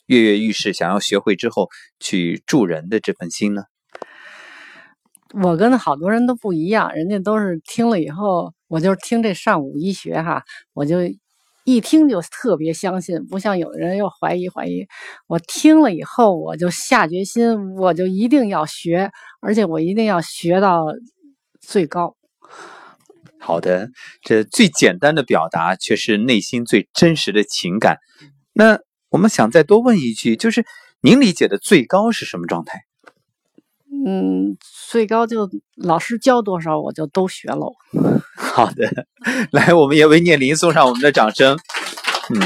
[0.05, 3.63] 跃跃欲试，想要学会之后去助人的这份心呢？
[5.41, 10.97] 我跟好多人都不一样，人家都是听了以后，我就是听这上午医学哈，我就。
[11.65, 14.85] 一听就特别相信，不像有的人又怀疑怀疑。
[15.27, 20.87] 我听了以后，我就下决心，我就一定要学，而且我一定要学到
[21.61, 22.17] 最高。
[23.39, 23.89] 好的，
[24.23, 27.97] 这最简单的表达，却是内心最真实的情感。
[28.51, 28.77] 那
[29.13, 30.65] 我们想再多问一句，就是
[31.01, 32.81] 您理解的最高是什么状态？
[34.07, 34.57] 嗯，
[34.89, 37.73] 最高就老师教多少，我就都学喽。
[38.35, 39.05] 好的，
[39.53, 41.59] 来，我们也为念林送上我们的掌声。
[42.33, 42.41] 嗯，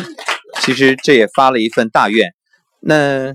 [0.59, 2.33] 其实这也发了一份大愿。
[2.81, 3.33] 那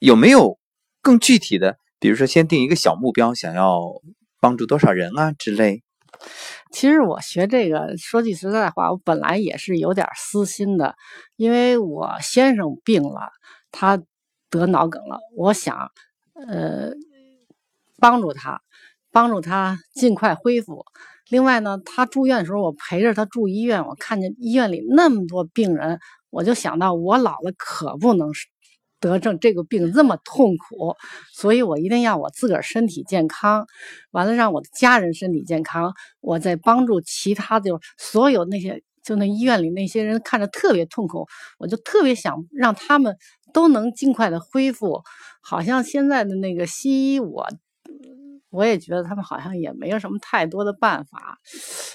[0.00, 0.58] 有没有
[1.02, 1.76] 更具体的？
[2.00, 3.78] 比如说，先定一个小目标，想要
[4.40, 5.82] 帮助多少人啊之类。
[6.72, 10.94] 其实我学这个，说句实在话，我本来也是有点私心的，
[11.36, 13.30] 因为我先生病了，
[13.70, 14.00] 他
[14.50, 15.90] 得脑梗了，我想，
[16.34, 16.92] 呃。
[18.00, 18.62] 帮助他，
[19.10, 20.84] 帮助他尽快恢复。
[21.28, 25.98] 另外呢，他住院的时候，我陪着他住医院，我看见医院里那么多病人，
[26.30, 28.32] 我就想到我老了可不能
[29.00, 30.94] 得症这个病这么痛苦，
[31.32, 33.66] 所以我一定要我自个儿身体健康，
[34.10, 41.26] 完了让我的家人身体健康，我再帮助其他的所有那些就那医院里那些人看着特别痛苦，
[41.58, 43.16] 我就特别想让他们
[43.52, 45.02] 都能尽快的恢复。
[45.42, 47.46] 好像现在的那个西医我。
[48.50, 51.36] 我也觉得他们好像也没有什么太多的办法，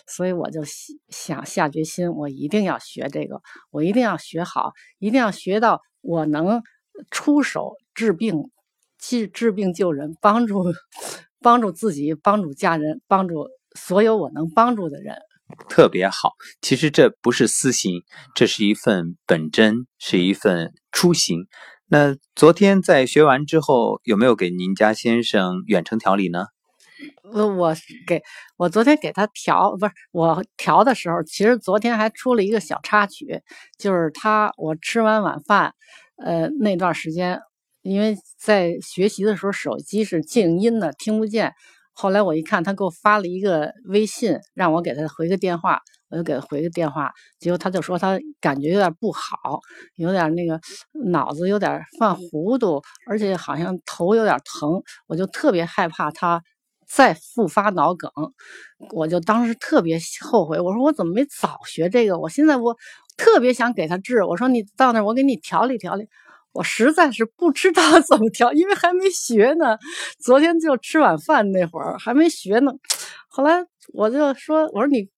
[0.06, 0.62] 所以我就
[1.10, 6.62] 想下决心，我一定要学这个，我一定要学好，一定要学到我能
[7.12, 8.52] 出手治病、
[8.98, 10.66] 治治病救人，帮助
[11.42, 15.18] 帮助自己，帮助家人，帮助所有我能帮助的人。
[15.70, 18.02] 特别好，其实这不是私心，
[18.34, 21.42] 这是一份本真，是一份初心。
[21.88, 26.46] 那昨天在学完之后，有没有给您家先生远程调理呢？
[27.34, 27.76] 呃，我
[28.08, 28.24] 给
[28.58, 33.42] 我昨天给他调，不是我调的时候，其实昨天还出了一个小插曲，
[33.78, 35.76] 就是他我吃完晚饭，
[36.18, 37.40] 呃，那段时间，
[37.82, 41.54] 因为在学习的时候手机是静音的，听不见。
[41.94, 45.80] 后来我一看，他给我发了一个微信，让我给他回个电话。
[46.10, 49.60] 我就给他回个电话，结果他就说他感觉有点不好，
[49.96, 50.60] 有点那个
[51.06, 54.80] 脑子有点犯糊涂，而且好像头有点疼。
[55.08, 56.40] 我就特别害怕他
[56.88, 58.12] 再复发脑梗，
[58.94, 60.60] 我就当时特别后悔。
[60.60, 62.20] 我说我怎么没早学这个？
[62.20, 62.78] 我现在我
[63.18, 64.24] 特别想给他治。
[64.24, 66.08] 我说你到那儿我给你调理调理。
[66.52, 69.78] 我实在是不知道 怎么调，因为还没学呢。
[70.20, 72.72] 昨天就吃晚饭那会儿还没学呢。
[73.28, 75.10] 后来我就说我说你。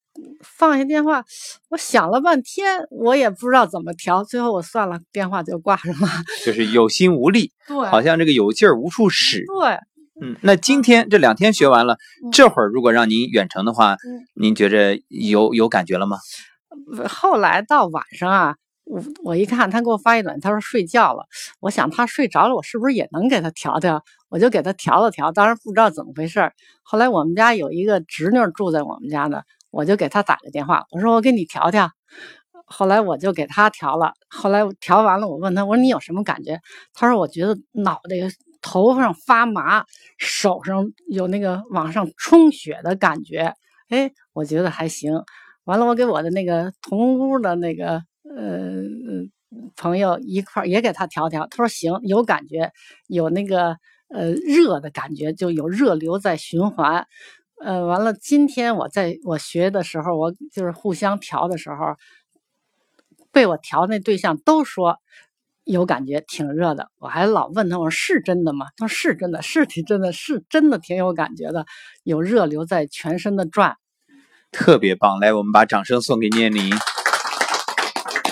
[0.41, 1.25] 放下电话，
[1.67, 6.07] 我想了半天，我也不知道怎么调，最后我算了，电话就挂上了。
[6.45, 9.43] 就是有心无力， 对，好像这个有劲儿无处使。
[9.45, 9.71] 对，
[10.25, 11.97] 嗯，那今天这两天学完了，
[12.31, 13.97] 这会儿如果让您远程的话，
[14.35, 16.15] 您觉着有有感觉了吗？
[17.07, 21.25] 后来到晚上啊，我我一看他给我发一短信，他说睡觉了。
[21.59, 24.03] 我想他睡着了，我是不是也能给他调调？
[24.29, 26.53] 我就给他调了调，当时不知道怎么回事儿。
[26.83, 29.41] 后来我们家有一个侄女住在我们家呢。
[29.71, 31.91] 我就给他打个电话，我说我给你调调。
[32.65, 34.13] 后来我就给他调了。
[34.29, 36.61] 后来调完了，我问他，我说你有什么感觉？
[36.93, 38.15] 他说我觉得脑袋、
[38.61, 39.83] 头上发麻，
[40.17, 43.53] 手上有那个往上充血的感觉。
[43.89, 45.21] 哎，我觉得还行。
[45.65, 48.03] 完了，我给我的那个同屋的那个
[48.35, 48.83] 呃
[49.75, 51.47] 朋友一块儿也给他调调。
[51.47, 52.71] 他说行，有感觉，
[53.07, 53.77] 有那个
[54.09, 57.07] 呃热的感觉，就有热流在循环。
[57.63, 61.95] 呃，完了，今天我在我学的时候，我就是互相调的时候，
[63.31, 64.97] 被我调那对象都说，
[65.63, 66.91] 有感觉，挺热的。
[66.99, 68.67] 我还老问他，我说是真的吗？
[68.77, 71.65] 他说是真的，是挺真的，是真的挺有感觉的，
[72.03, 73.77] 有热流在全身的转。
[74.55, 76.73] 特别棒，来，我们把掌声送给念玲，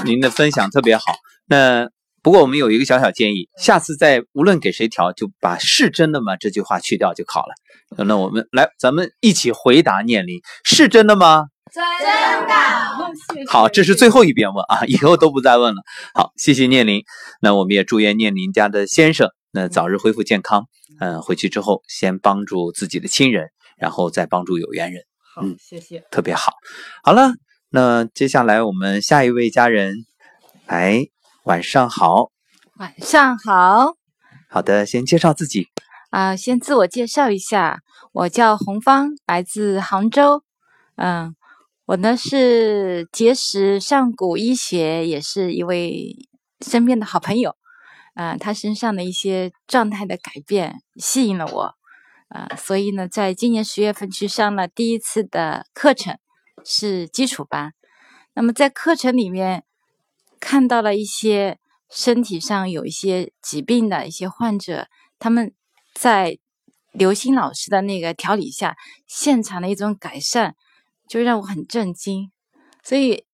[0.06, 1.04] 您的分享特别好。
[1.48, 1.90] 那
[2.22, 8.06] 不过我们有一个小小建议，下次再无论给谁调，就把“是真的吗”这句话去掉就好了。
[8.06, 11.48] 那我们来，咱们一起回答念玲：是真的吗？
[11.74, 11.84] 真
[12.48, 12.54] 的。
[13.50, 15.82] 好，这是最后一遍问啊， 以后都不再问了。
[16.14, 17.04] 好，谢谢念玲。
[17.42, 20.68] 那我们也祝愿念玲家的先生那早日恢复健康。
[21.02, 25.04] 嗯，回去之后先帮助自己的亲人，然后再帮助有缘人。
[25.42, 26.54] 嗯，谢谢，特别好。
[27.04, 27.34] 好了，
[27.70, 30.06] 那接下来我们下一位家人
[30.68, 31.08] 来，
[31.44, 32.32] 晚上好。
[32.78, 33.96] 晚上好。
[34.50, 35.68] 好的，先介绍自己。
[36.12, 37.80] 啊，先自我介绍一下，
[38.12, 40.44] 我叫洪芳，来自杭州。
[40.96, 41.36] 嗯，
[41.86, 46.16] 我呢是结识上古医学，也是一位
[46.62, 47.56] 身边的好朋友。
[48.16, 51.76] 嗯，他身上的一些状态的改变吸引了我。
[52.34, 56.18] 啊，所以呢，在今年十月份去上了第一次的课程，
[56.66, 57.74] 是基础班。
[58.34, 59.64] 那么在课程里面
[60.40, 61.60] 看到了一些
[61.92, 64.88] 身体上有一些疾病的一些患者，
[65.20, 65.54] 他们
[65.94, 66.40] 在
[66.92, 70.56] 刘星老师的那个调理下，现场的一种改善，
[71.08, 72.32] 就让我很震惊。
[72.82, 73.26] 所以，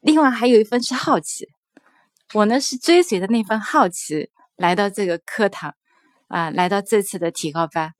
[0.00, 1.46] 另外还有一份是好奇，
[2.32, 5.76] 我呢是追随着那份好奇来到这个课堂，
[6.26, 7.94] 啊，来到这次的提高班。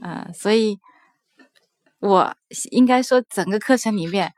[0.00, 0.78] 嗯，所以，
[2.00, 2.36] 我
[2.70, 4.32] 应该说，整个课程里面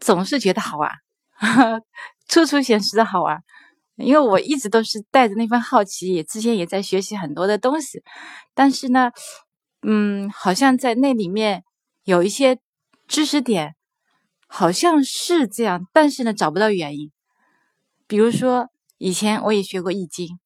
[0.00, 0.90] 总是觉得好玩，
[2.28, 3.42] 处处显示的好玩。
[3.96, 8.02] 因为我一直都是带着那份好奇，也之前也在学习很多的东西，
[8.54, 9.10] 但是呢，
[9.82, 11.64] 嗯，好像在那里面
[12.04, 12.58] 有一些
[13.06, 13.76] 知识点，
[14.46, 17.12] 好像是这样，但是呢，找不到原因。
[18.06, 20.38] 比如说，以前我也学过易经，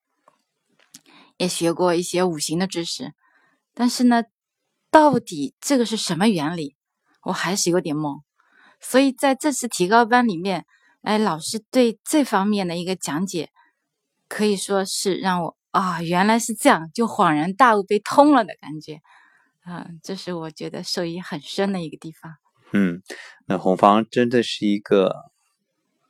[1.37, 3.12] 也学过一些五行的知识。
[3.74, 4.22] 但是呢，
[4.90, 6.76] 到底这个是什么原理，
[7.24, 8.22] 我还是有点懵。
[8.80, 10.64] 所以在这次提高班里面，
[11.02, 13.50] 哎，老师对这方面的一个讲解，
[14.28, 19.00] 可以说是让我啊，原来是这样，就恍然大悟，被通了的感觉。
[19.66, 22.34] 嗯，这是我觉得受益很深的一个地方。
[22.72, 23.02] 嗯，
[23.46, 25.33] 那红方真的是一个。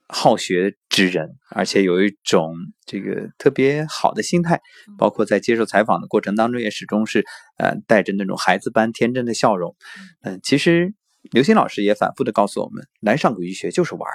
[0.09, 4.61] 好学之人，而且有一种这个特别好的心态，
[4.99, 7.25] 包括在接受采访的过程当中，也始终是
[7.57, 9.75] 呃带着那种孩子般天真的笑容。
[10.23, 10.95] 嗯，其实
[11.33, 14.14] 刘星老师也反复的告诉我们，来上古医学就是玩儿。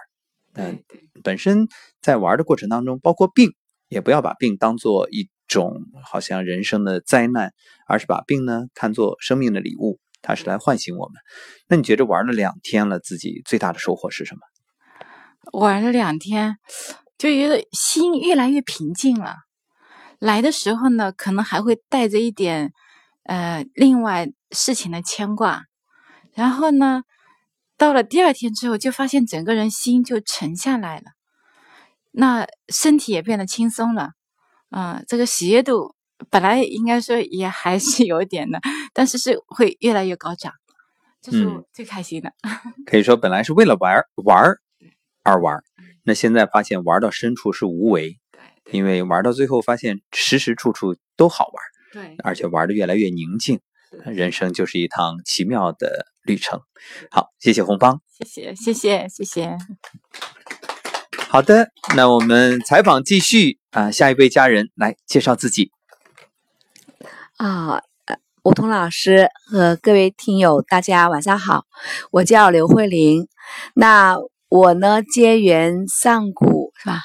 [0.54, 0.84] 嗯，
[1.24, 1.68] 本身
[2.02, 3.52] 在玩的过程当中，包括病，
[3.88, 5.74] 也不要把病当做一种
[6.04, 7.52] 好像人生的灾难，
[7.88, 11.16] 而是把病呢看作生命的礼物，它是来唤醒我们。
[11.68, 14.42] 那你觉得玩了两天了，自己最大的收获是什么？
[15.54, 16.58] 玩了两天，
[17.18, 19.36] 就觉得心越来越平静了。
[20.20, 22.74] 来的时候呢，可能还会带着一点
[23.24, 25.64] 呃另外事情的牵挂。
[26.34, 27.04] 然后呢，
[27.78, 31.04] 到了第二天之后，就发现整个人心就沉下来了，
[32.12, 34.12] 那身体也变得轻松了。
[34.72, 35.96] 嗯，这个喜悦度
[36.30, 38.60] 本来应该说也还是有点的，
[38.94, 40.54] 但是是会越来越高涨，
[41.22, 42.34] 这是我最开心的。
[42.86, 44.54] 可以说，本来是为了玩玩。
[45.30, 45.64] 而玩，
[46.04, 51.64] 那现在发现玩到深处是无为，对，因为玩到最后发现时时处处都好玩，
[52.04, 53.60] 对，而且玩的越来越宁静，
[54.06, 56.62] 人生就是一趟奇妙的旅程。
[57.12, 59.58] 好，谢谢红芳，谢谢，谢谢，谢谢。
[61.28, 65.72] 好的，那我们采访继续啊，下一位家人来介绍自己。
[67.38, 67.84] 啊，
[68.44, 71.66] 吴彤老师和各位听友，大家晚上好，
[72.12, 73.28] 我叫刘慧玲，
[73.76, 74.18] 那。
[74.50, 77.02] 我呢，结缘上古是吧？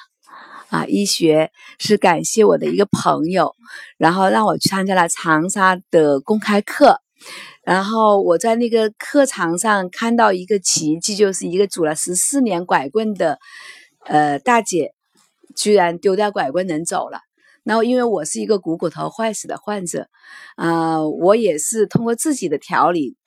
[0.71, 3.55] 啊，医学是感谢我的一个朋友，
[3.99, 7.01] 然后让我去参加了长沙的公开课，
[7.63, 13.39] 然后我在那个课堂上看到一个奇迹，就是一个拄了十四年拐棍的
[14.07, 14.95] 呃大姐，
[15.55, 17.21] 居然丢掉拐棍能走了。
[17.63, 20.09] 然后因为我是一个股骨头坏死的患者，
[20.57, 23.19] 啊，我也是通过自己的调理。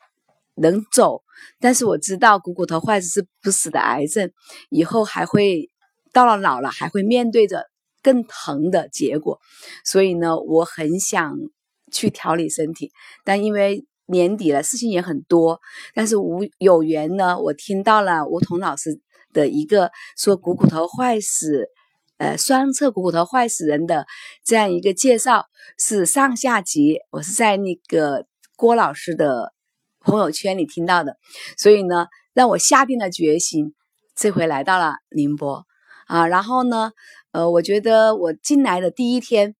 [0.60, 1.22] 能走，
[1.60, 4.32] 但是我知道股骨头坏死是不死的癌症，
[4.70, 5.70] 以后还会
[6.12, 7.66] 到了老了还会面对着
[8.01, 9.39] 更疼的结果，
[9.86, 11.38] 所以呢，我很想
[11.91, 12.91] 去调理身体，
[13.24, 15.60] 但因为年底了，事情也很多，
[15.93, 18.99] 但是无有缘呢，我听到了吴彤老师
[19.34, 21.68] 的一个说股骨头坏死，
[22.18, 24.08] 呃，双侧股骨头坏死人的
[24.43, 25.45] 这样一个介绍，
[25.78, 29.53] 是上下级，我是在那个郭老师的。
[30.08, 31.18] 朋友圈里听到的，
[31.58, 33.74] 所以呢，让我下定了决心，
[34.16, 35.66] 这回来到了宁波
[36.08, 36.26] 啊。
[36.26, 36.93] 然后呢，
[37.34, 39.53] 呃，我觉得我进来的第一天，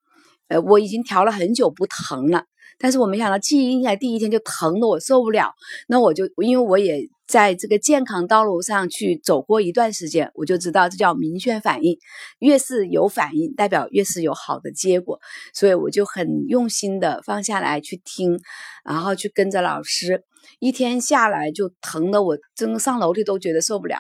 [0.48, 2.46] 呃，我已经调了很久不疼了，
[2.80, 5.52] 但是我没想到进来第一天就疼的我受不了。
[5.90, 11.98] 那我就因为我也在这个健康道路上去走过一段时间，我就知道这叫明确反应，
[12.40, 15.20] 越是有反应，代表越是有好的结果。
[15.54, 18.40] 所以我就很用心的放下来去听，
[18.86, 20.24] 然后去跟着老师。
[20.60, 23.98] 一天下来就疼的我，真的上楼梯都觉得受不了。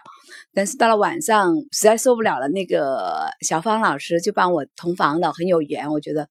[0.54, 5.89] 但是到了晚上实在受不了了，那个小芳老师就帮我同房的，很有缘。
[5.91, 6.28] 我觉得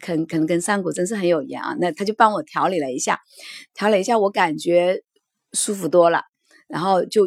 [0.00, 1.74] 可能可能跟上古真是很有缘啊。
[1.80, 3.18] 那他就帮我调理了一下，
[3.74, 5.02] 调理一下，我感觉
[5.52, 6.22] 舒服多了。
[6.68, 7.26] 然后就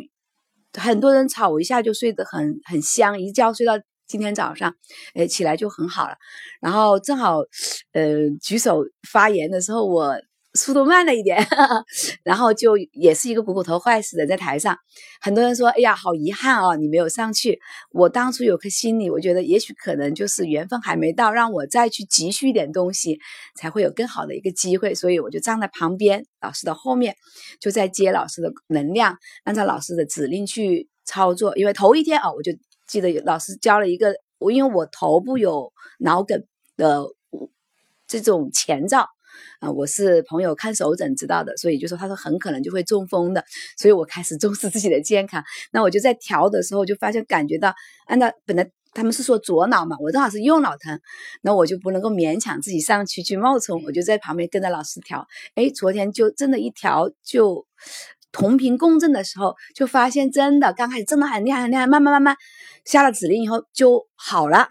[0.73, 3.73] 很多人吵我一下就睡得很很香，一觉睡到
[4.07, 4.75] 今天早上，
[5.15, 6.15] 哎起来就很好了。
[6.61, 7.39] 然后正好
[7.93, 10.15] 呃举手发言的时候我。
[10.55, 11.45] 速度慢了一点，
[12.23, 14.77] 然后就也是一个股骨头坏死的在台上，
[15.19, 17.59] 很多人说：“哎呀，好遗憾哦，你没有上去。”
[17.91, 23.19] 我当初有颗心理，我觉得也许可能就是缘分还没到，让我再去积蓄一点东西，
[23.55, 24.95] 才会有更好的一个机会。
[24.95, 27.15] 所以我就站在旁边老师的后面，
[27.59, 31.55] 就在接老师的能量，按照老师的指令去操作。
[31.57, 32.53] 因为头一天啊，我就
[32.87, 36.43] 记得老师教了一个，我因为我头部有脑梗
[36.77, 37.05] 的
[38.07, 39.09] 这种前兆。
[39.59, 43.43] 啊，我是朋友看手诊知道的，所以就说他说很可能就会中风的，
[43.77, 45.43] 所以我开始重视自己的健康。
[45.71, 47.73] 那我就在调的时候就发现感觉到，
[48.05, 50.99] 按照本来他们是说左脑嘛，我正好是右脑疼，
[51.41, 55.27] 那我就不能够勉强自己上去去冒充，我就在旁边跟着老师调。
[55.55, 57.65] 哎，昨天就真的一调就
[58.31, 62.37] 同频共振的时候，就发现真的刚开始真的很厉害很厉害，慢慢慢慢
[62.85, 64.67] 下了指令以后就好了。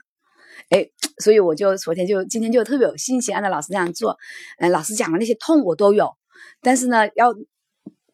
[0.70, 0.86] 哎，
[1.18, 4.16] 所以我就昨天就今天就特别有信心，按照老师这样做。
[4.58, 6.10] 嗯，老师讲的那些痛我都有，
[6.62, 7.34] 但是呢，要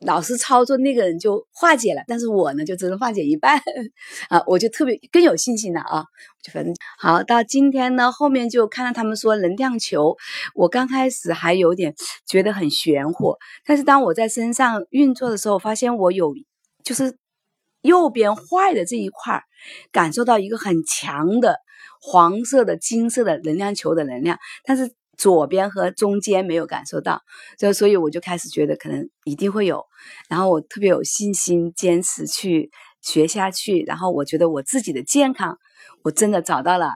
[0.00, 3.60] 老师操作那个人就化解了，但是我呢就只能化解一半
[4.30, 6.04] 啊，我就特别更有信心了啊。
[6.42, 10.16] 就反正好，到今天呢，后面就看到他们说能量球，
[10.54, 11.94] 我刚开始还有点
[12.26, 13.36] 觉得很玄乎，
[13.66, 16.34] 但是当我在身上运作的时候，发现我有
[16.82, 17.14] 就是
[17.82, 19.42] 右边坏的这一块
[19.92, 21.56] 感受到一个很强的。
[22.02, 27.20] 黄色的、金色的能量球的能量，但是左边和中间没有感受到，
[27.58, 29.84] 就所以我就开始觉得可能一定会有，
[30.26, 32.70] 然后我特别有信心，坚持去
[33.02, 35.58] 学下去，然后我觉得我自己的健康，
[36.02, 36.94] 我真的找到了。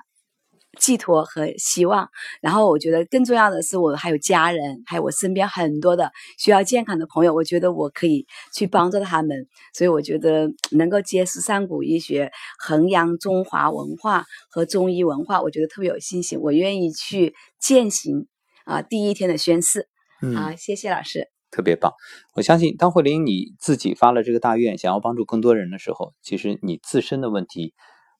[0.74, 2.08] 寄托和希望，
[2.40, 12.30] 然后我觉得更重要的是，我还有家人，还有我身边很多的需要健康的朋友，我觉得我可以去帮助他们，所以我觉得能够结识上古医学，
[12.66, 18.26] 弘扬中华文化和中医文化，我觉得特别有信心，我愿意去践行
[18.64, 19.88] 啊第一天的宣誓。
[20.34, 21.92] 好，谢谢老师，特别棒。
[22.34, 27.74] 我相信当慧玲你自己发了这个大愿，想要帮助更多人的时候，其实你自身的问题。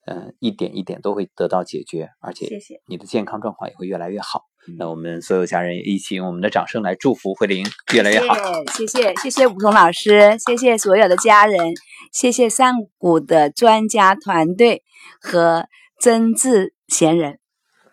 [0.07, 2.47] 嗯，一点一点都会得到解决，而且
[2.87, 4.43] 你的健康状况也会越来越好。
[4.79, 8.35] 那我们所有家人一起用我们的掌声来祝福慧玲越来越好。
[8.73, 11.73] 谢谢谢谢吴桐老师，谢谢所有的家人，
[12.13, 14.83] 谢谢上古的专家团队
[15.21, 15.67] 和
[15.99, 17.39] 真挚贤人。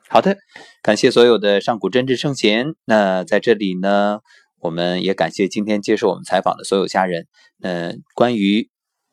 [0.09, 0.37] 好的，
[0.81, 2.75] 感谢所有的上古真挚圣贤。
[2.85, 4.19] 那在这里呢，
[4.59, 7.27] 我们也感谢今天接受我们采访的所有家人。
[7.61, 8.69] 嗯，关于。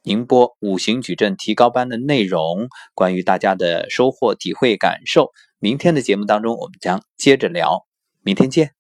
[0.09, 7.87] 宁波五行矩阵提高班的内容，关于大家的收获、体会、感受，明天的节目当中我们将接着聊。
[8.23, 8.78] 明天见。